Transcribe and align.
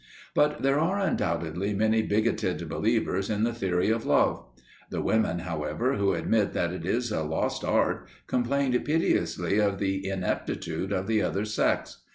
But 0.33 0.63
there 0.63 0.79
are 0.79 0.97
undoubtedly 0.99 1.75
many 1.75 2.01
bigoted 2.01 2.67
believers 2.67 3.29
in 3.29 3.43
the 3.43 3.53
theory 3.53 3.91
of 3.91 4.03
love. 4.03 4.43
The 4.89 4.99
women, 5.03 5.37
however, 5.37 5.93
who 5.93 6.13
admit 6.15 6.53
that 6.53 6.73
it 6.73 6.87
is 6.87 7.11
a 7.11 7.21
lost 7.21 7.63
art, 7.63 8.07
complain 8.25 8.71
piteously 8.83 9.59
of 9.59 9.77
the 9.77 10.09
ineptitude 10.09 10.91
of 10.91 11.05
the 11.05 11.21
other 11.21 11.45
sex. 11.45 12.01